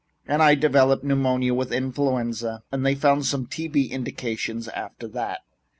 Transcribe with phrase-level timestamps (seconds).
[0.27, 3.85] And I developed pneumonia with influenza and they found some T.B.
[3.91, 5.41] indications after that.